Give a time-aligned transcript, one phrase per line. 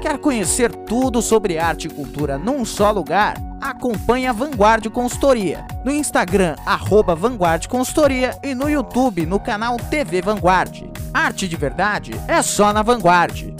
[0.00, 3.36] Quer conhecer tudo sobre arte e cultura num só lugar?
[3.60, 10.20] Acompanhe a Vanguard Consultoria no Instagram, arroba Vanguard Consultoria e no YouTube, no canal TV
[10.22, 10.90] Vanguard.
[11.12, 13.54] Arte de verdade é só na Vanguard.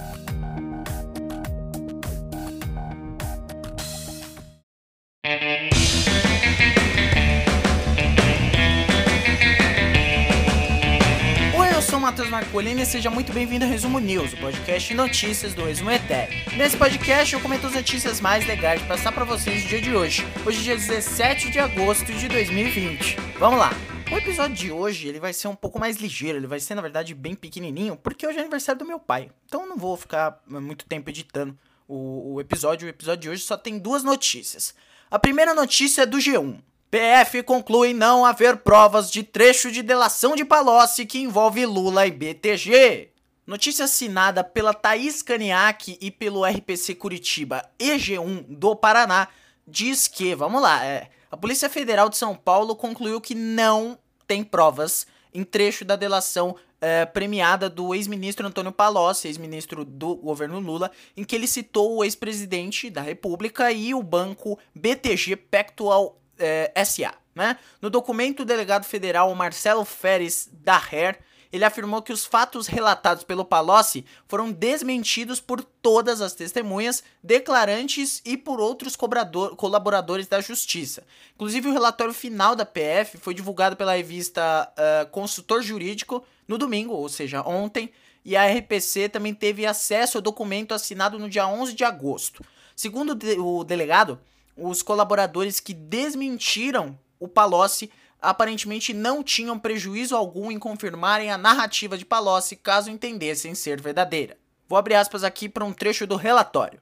[12.10, 15.92] Matheus Marcolini e seja muito bem-vindo ao Resumo News, o podcast de notícias do Resumo
[15.92, 16.34] Etéreo.
[16.56, 19.94] Nesse podcast eu comento as notícias mais legais de passar para vocês no dia de
[19.94, 23.14] hoje, hoje dia 17 de agosto de 2020.
[23.38, 23.70] Vamos lá!
[24.10, 26.82] O episódio de hoje ele vai ser um pouco mais ligeiro, ele vai ser na
[26.82, 29.30] verdade bem pequenininho, porque hoje é aniversário do meu pai.
[29.46, 32.88] Então eu não vou ficar muito tempo editando o, o episódio.
[32.88, 34.74] O episódio de hoje só tem duas notícias.
[35.08, 36.58] A primeira notícia é do G1.
[36.90, 42.10] PF conclui não haver provas de trecho de delação de Palocci que envolve Lula e
[42.10, 43.12] BTG.
[43.46, 49.28] Notícia assinada pela Thaís Caniac e pelo RPC Curitiba e G1 do Paraná
[49.64, 53.96] diz que, vamos lá, é, a Polícia Federal de São Paulo concluiu que não
[54.26, 60.58] tem provas em trecho da delação é, premiada do ex-ministro Antônio Palocci, ex-ministro do governo
[60.58, 66.84] Lula, em que ele citou o ex-presidente da República e o banco BTG Pactual é,
[66.84, 67.14] SA.
[67.34, 67.56] Né?
[67.80, 71.18] No documento, o delegado federal Marcelo Férez Daher
[71.52, 78.22] ele afirmou que os fatos relatados pelo Palocci foram desmentidos por todas as testemunhas, declarantes
[78.24, 81.04] e por outros colaboradores da justiça.
[81.34, 86.94] Inclusive, o relatório final da PF foi divulgado pela revista uh, Consultor Jurídico no domingo,
[86.94, 87.90] ou seja, ontem,
[88.24, 92.44] e a RPC também teve acesso ao documento assinado no dia 11 de agosto.
[92.76, 94.20] Segundo o delegado,
[94.56, 101.96] os colaboradores que desmentiram o Palocci aparentemente não tinham prejuízo algum em confirmarem a narrativa
[101.96, 104.36] de Palocci caso entendessem ser verdadeira.
[104.68, 106.80] Vou abrir aspas aqui para um trecho do relatório.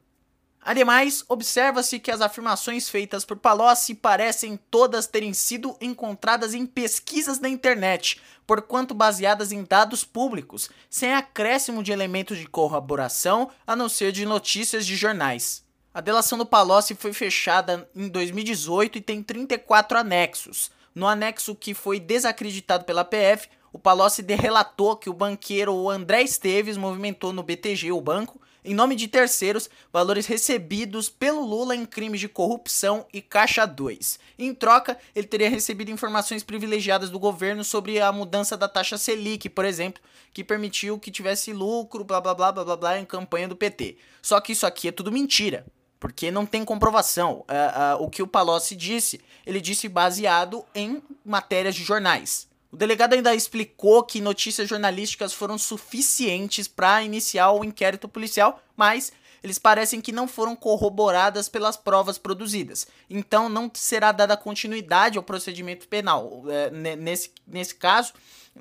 [0.60, 7.38] Ademais, observa-se que as afirmações feitas por Palocci parecem todas terem sido encontradas em pesquisas
[7.38, 13.88] na internet, porquanto baseadas em dados públicos, sem acréscimo de elementos de corroboração a não
[13.88, 15.64] ser de notícias de jornais.
[15.98, 20.70] A delação do Palocci foi fechada em 2018 e tem 34 anexos.
[20.94, 26.76] No anexo que foi desacreditado pela PF, o Palocci relatou que o banqueiro André Esteves
[26.76, 32.20] movimentou no BTG, o banco, em nome de terceiros, valores recebidos pelo Lula em crimes
[32.20, 34.20] de corrupção e caixa 2.
[34.38, 39.48] Em troca, ele teria recebido informações privilegiadas do governo sobre a mudança da taxa Selic,
[39.48, 40.00] por exemplo,
[40.32, 43.96] que permitiu que tivesse lucro, blá blá blá blá blá, blá em campanha do PT.
[44.22, 45.66] Só que isso aqui é tudo mentira
[45.98, 47.44] porque não tem comprovação.
[47.48, 52.48] Uh, uh, o que o Palocci disse, ele disse baseado em matérias de jornais.
[52.70, 59.10] O delegado ainda explicou que notícias jornalísticas foram suficientes para iniciar o inquérito policial, mas
[59.42, 62.86] eles parecem que não foram corroboradas pelas provas produzidas.
[63.08, 66.42] Então não será dada continuidade ao procedimento penal.
[66.48, 68.12] É, nesse, nesse caso,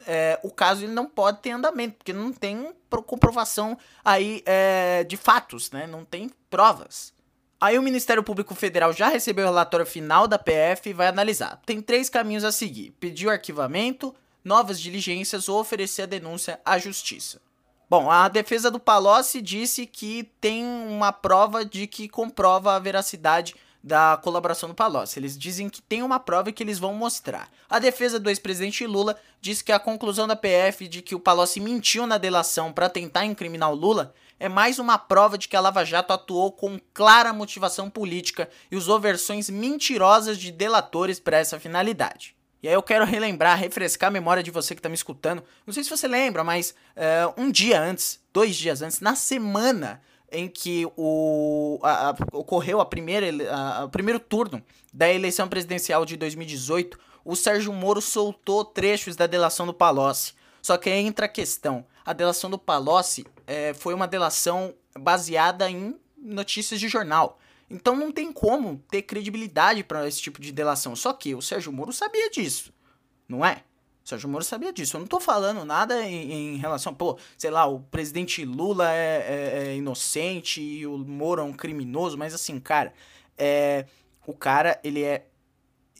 [0.05, 2.71] é, o caso ele não pode ter andamento, porque não tem
[3.05, 5.87] comprovação aí é, de fatos, né?
[5.87, 7.16] não tem provas.
[7.59, 11.59] Aí o Ministério Público Federal já recebeu o relatório final da PF e vai analisar.
[11.65, 14.13] Tem três caminhos a seguir: pedir o arquivamento,
[14.43, 17.41] novas diligências ou oferecer a denúncia à justiça.
[17.89, 23.55] Bom, a defesa do Palocci disse que tem uma prova de que comprova a veracidade
[23.83, 25.19] da colaboração do Palocci.
[25.19, 27.49] Eles dizem que tem uma prova que eles vão mostrar.
[27.69, 31.59] A defesa do ex-presidente Lula diz que a conclusão da PF de que o Palocci
[31.59, 35.59] mentiu na delação para tentar incriminar o Lula é mais uma prova de que a
[35.59, 41.59] Lava Jato atuou com clara motivação política e usou versões mentirosas de delatores para essa
[41.59, 42.35] finalidade.
[42.61, 45.43] E aí eu quero relembrar, refrescar a memória de você que está me escutando.
[45.65, 50.01] Não sei se você lembra, mas uh, um dia antes, dois dias antes, na semana
[50.31, 54.61] em que o, a, a, ocorreu a primeira, a, o primeiro turno
[54.93, 60.33] da eleição presidencial de 2018, o Sérgio Moro soltou trechos da delação do Palocci.
[60.61, 61.85] Só que entra a questão.
[62.05, 67.39] A delação do Palocci é, foi uma delação baseada em notícias de jornal.
[67.69, 70.95] Então não tem como ter credibilidade para esse tipo de delação.
[70.95, 72.73] Só que o Sérgio Moro sabia disso,
[73.27, 73.63] não é?
[74.07, 74.95] Sérgio Moro sabia disso.
[74.95, 78.95] Eu não tô falando nada em, em relação, pô, sei lá, o presidente Lula é,
[78.95, 82.93] é, é, inocente e o Moro é um criminoso, mas assim, cara,
[83.37, 83.85] é,
[84.25, 85.27] o cara, ele é.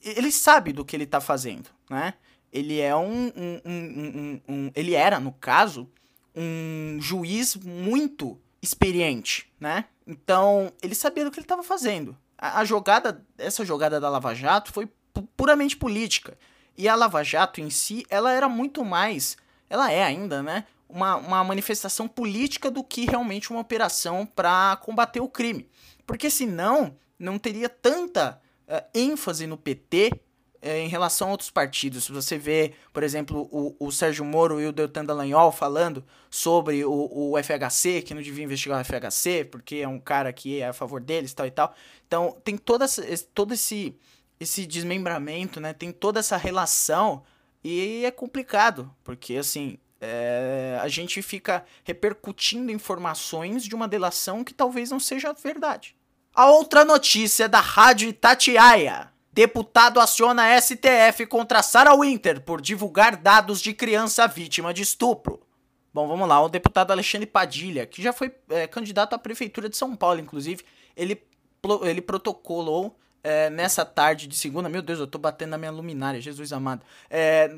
[0.01, 2.13] Ele sabe do que ele tá fazendo, né?
[2.53, 5.89] Ele é um, um, um, um ele era, no caso,
[6.33, 9.83] um juiz muito experiente, né?
[10.07, 12.15] Então, ele sabia do que ele estava fazendo.
[12.37, 14.87] A, a, jogada, essa jogada da Lava Jato foi
[15.35, 16.37] puramente política.
[16.77, 19.35] E a Lava Jato em si, ela era muito mais,
[19.69, 20.65] ela é ainda, né?
[20.89, 25.69] uma, uma manifestação política do que realmente uma operação para combater o crime.
[26.05, 30.11] Porque senão não teria tanta uh, ênfase no PT
[30.61, 32.05] é, em relação a outros partidos.
[32.05, 36.83] Se você vê, por exemplo, o, o Sérgio Moro e o Deltan Dallagnol falando sobre
[36.85, 40.67] o, o FHC, que não devia investigar o FHC, porque é um cara que é
[40.67, 41.75] a favor deles tal e tal.
[42.07, 42.85] Então, tem toda
[43.33, 43.95] todo esse,
[44.39, 45.73] esse desmembramento, né?
[45.73, 47.23] Tem toda essa relação
[47.63, 54.53] e é complicado, porque assim, é, a gente fica repercutindo informações de uma delação que
[54.53, 55.95] talvez não seja verdade.
[56.33, 59.11] A outra notícia é da Rádio Itatiaia.
[59.33, 65.41] Deputado aciona STF contra Sarah Winter por divulgar dados de criança vítima de estupro.
[65.93, 66.39] Bom, vamos lá.
[66.41, 70.63] O deputado Alexandre Padilha, que já foi é, candidato à prefeitura de São Paulo, inclusive,
[70.95, 71.21] ele,
[71.83, 74.69] ele protocolou é, nessa tarde de segunda.
[74.69, 76.83] Meu Deus, eu tô batendo na minha luminária, Jesus amado.
[77.09, 77.49] É,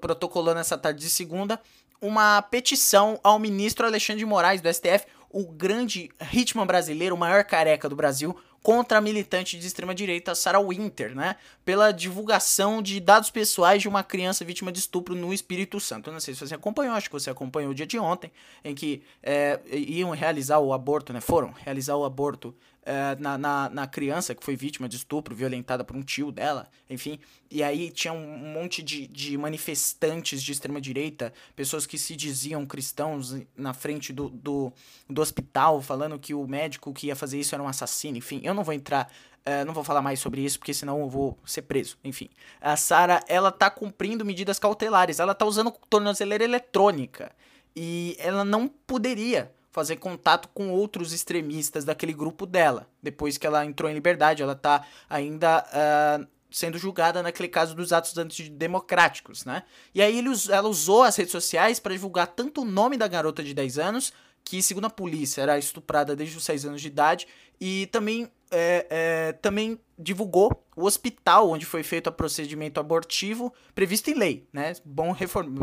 [0.00, 1.60] protocolou nessa tarde de segunda
[2.00, 7.44] uma petição ao ministro Alexandre de Moraes do STF, o grande ritmo brasileiro, o maior
[7.44, 8.36] careca do Brasil,
[8.66, 11.36] contra a militante de extrema-direita Sarah Winter, né?
[11.64, 16.10] Pela divulgação de dados pessoais de uma criança vítima de estupro no Espírito Santo.
[16.10, 18.28] Eu não sei se você acompanhou, acho que você acompanhou o dia de ontem,
[18.64, 21.20] em que é, iam realizar o aborto, né?
[21.20, 22.52] Foram realizar o aborto
[22.86, 26.68] é, na, na, na, criança que foi vítima de estupro, violentada por um tio dela,
[26.88, 27.18] enfim.
[27.50, 33.34] E aí tinha um monte de, de manifestantes de extrema-direita, pessoas que se diziam cristãos
[33.56, 34.72] na frente do, do,
[35.10, 38.40] do hospital, falando que o médico que ia fazer isso era um assassino, enfim.
[38.44, 39.10] Eu não vou entrar
[39.46, 41.96] Uh, não vou falar mais sobre isso, porque senão eu vou ser preso.
[42.02, 42.28] Enfim.
[42.60, 45.20] A Sara, ela tá cumprindo medidas cautelares.
[45.20, 47.30] Ela tá usando tornozeleira eletrônica.
[47.76, 52.88] E ela não poderia fazer contato com outros extremistas daquele grupo dela.
[53.00, 57.92] Depois que ela entrou em liberdade, ela tá ainda uh, sendo julgada naquele caso dos
[57.92, 59.62] atos antidemocráticos, né?
[59.94, 63.44] E aí ele, ela usou as redes sociais para divulgar tanto o nome da garota
[63.44, 64.12] de 10 anos,
[64.46, 67.26] que segundo a polícia era estuprada desde os 6 anos de idade,
[67.60, 74.08] e também é, é, também divulgou o hospital onde foi feito o procedimento abortivo previsto
[74.08, 74.74] em lei, né?
[74.84, 75.12] Bom,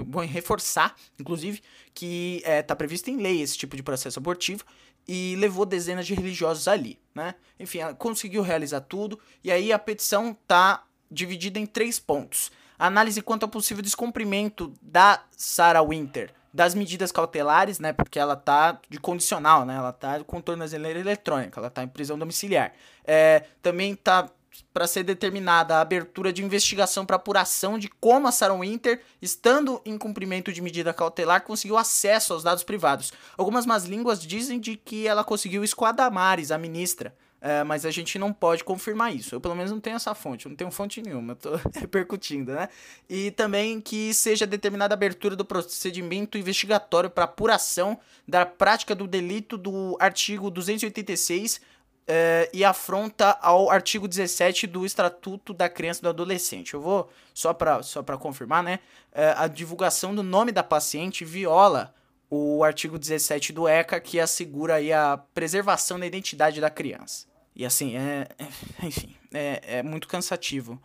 [0.05, 1.61] bom reforçar, inclusive,
[1.93, 4.65] que está é, tá previsto em lei esse tipo de processo abortivo
[5.07, 7.35] e levou dezenas de religiosos ali, né?
[7.57, 12.51] Enfim, conseguiu realizar tudo e aí a petição tá dividida em três pontos.
[12.77, 17.91] análise quanto ao possível descumprimento da Sarah Winter das medidas cautelares, né?
[17.91, 19.75] Porque ela tá de condicional, né?
[19.75, 22.71] Ela tá com tornozeleira eletrônica, ela tá em prisão domiciliar.
[23.03, 24.29] É, também tá
[24.71, 29.81] para ser determinada a abertura de investigação para apuração de como a Sarah Winter, estando
[29.83, 33.11] em cumprimento de medida cautelar, conseguiu acesso aos dados privados.
[33.35, 37.15] Algumas más línguas dizem de que ela conseguiu isso com a Damares, a ministra,
[37.45, 39.35] é, mas a gente não pode confirmar isso.
[39.35, 40.47] Eu, pelo menos, não tenho essa fonte.
[40.47, 41.33] Não tenho fonte nenhuma.
[41.33, 42.69] Eu tô repercutindo, né?
[43.09, 49.05] E também que seja determinada a abertura do procedimento investigatório para apuração da prática do
[49.05, 51.59] delito do artigo 286
[52.07, 56.75] é, e afronta ao artigo 17 do Estatuto da Criança e do Adolescente.
[56.75, 58.79] Eu vou, só para só confirmar, né?
[59.11, 61.93] É, a divulgação do nome da paciente viola
[62.29, 67.32] o artigo 17 do ECA, que assegura aí a preservação da identidade da criança.
[67.55, 70.81] E assim, é, é enfim, é, é, muito cansativo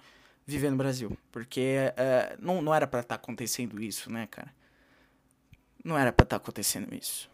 [0.46, 1.16] viver no Brasil.
[1.32, 4.54] Porque é, não, não era para estar tá acontecendo isso, né, cara?
[5.84, 7.30] Não era para estar tá acontecendo isso.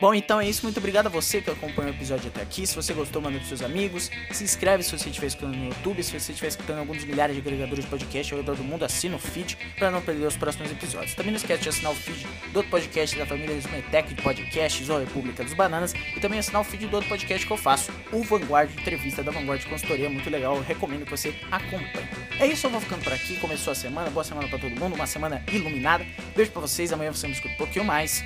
[0.00, 0.64] Bom, então é isso.
[0.64, 2.66] Muito obrigado a você que acompanhou o episódio até aqui.
[2.66, 4.10] Se você gostou, manda pros seus amigos.
[4.32, 6.02] Se inscreve se você estiver escutando no YouTube.
[6.02, 8.84] Se você estiver escutando algum dos milhares de agregadores de podcast ao redor do mundo,
[8.84, 11.14] assina o feed para não perder os próximos episódios.
[11.14, 14.88] Também não esquece de assinar o feed do outro podcast da família Smetec de podcasts
[14.88, 15.92] ou República dos Bananas.
[16.16, 19.30] E também assinar o feed do outro podcast que eu faço, o Vanguard Entrevista da
[19.30, 20.10] Vanguard Consultoria.
[20.10, 20.56] Muito legal.
[20.56, 22.08] Eu recomendo que você acompanhe.
[22.40, 23.36] É isso, eu vou ficando por aqui.
[23.36, 24.10] Começou a semana.
[24.10, 24.96] Boa semana para todo mundo.
[24.96, 26.04] Uma semana iluminada.
[26.34, 26.92] Beijo para vocês.
[26.92, 28.24] Amanhã você me escuta um pouquinho mais.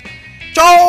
[0.57, 0.87] ¡Chao!